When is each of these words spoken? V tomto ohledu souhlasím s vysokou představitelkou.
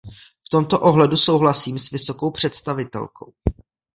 V 0.45 0.49
tomto 0.49 0.79
ohledu 0.79 1.17
souhlasím 1.17 1.79
s 1.79 1.91
vysokou 1.91 2.31
představitelkou. 2.31 3.33